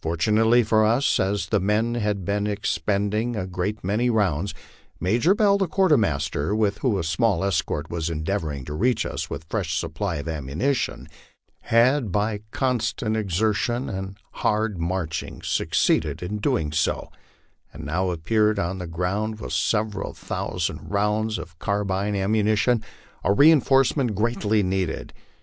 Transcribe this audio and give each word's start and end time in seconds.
Fortunately 0.00 0.62
for 0.62 0.82
us, 0.86 1.20
as 1.20 1.48
the 1.50 1.60
men 1.60 1.96
had 1.96 2.24
been 2.24 2.46
expending 2.48 3.36
a 3.36 3.46
great 3.46 3.84
many 3.84 4.08
rounds, 4.08 4.54
Major 4.98 5.34
Bell, 5.34 5.58
the 5.58 5.68
quartermaster, 5.68 6.48
who 6.48 6.56
with 6.56 6.82
a 6.82 7.02
small 7.04 7.44
escort 7.44 7.90
was 7.90 8.08
endeavoring 8.08 8.64
to 8.64 8.72
reach 8.72 9.04
us 9.04 9.28
with 9.28 9.42
a 9.42 9.46
fresh 9.50 9.76
supply 9.76 10.16
of 10.16 10.26
ammunition, 10.26 11.06
had 11.64 12.10
by 12.10 12.40
constant 12.50 13.14
ex 13.14 13.38
ertion 13.40 13.92
and 13.94 14.16
hard 14.40 14.78
marching 14.78 15.42
succeeded 15.42 16.22
in 16.22 16.38
doing 16.38 16.72
so, 16.72 17.12
and 17.70 17.84
now 17.84 18.08
appeared 18.10 18.58
on 18.58 18.78
the 18.78 18.86
ground 18.86 19.38
with 19.38 19.52
several 19.52 20.14
thousand 20.14 20.88
rounds 20.90 21.36
of 21.36 21.58
carbine 21.58 22.16
ammunition, 22.16 22.82
a 23.22 23.34
reinforcement 23.34 24.14
greatly 24.14 24.62
needed. 24.62 25.12